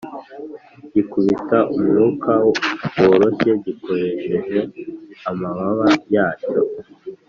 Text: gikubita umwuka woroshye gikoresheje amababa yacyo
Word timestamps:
gikubita 0.93 1.57
umwuka 1.75 2.31
woroshye 3.05 3.51
gikoresheje 3.65 4.59
amababa 5.29 5.87
yacyo 6.15 6.61